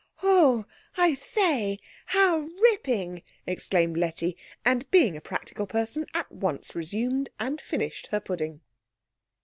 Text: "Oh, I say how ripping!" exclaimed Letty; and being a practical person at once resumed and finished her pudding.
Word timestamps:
"Oh, 0.23 0.65
I 0.97 1.13
say 1.13 1.77
how 2.07 2.47
ripping!" 2.59 3.21
exclaimed 3.45 3.97
Letty; 3.97 4.35
and 4.65 4.89
being 4.89 5.15
a 5.15 5.21
practical 5.21 5.67
person 5.67 6.07
at 6.15 6.31
once 6.31 6.73
resumed 6.73 7.29
and 7.39 7.61
finished 7.61 8.07
her 8.07 8.19
pudding. 8.19 8.61